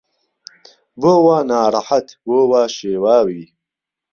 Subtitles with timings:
[1.01, 3.43] بۆ وا ناڕهحەت بۆ وا شێواوی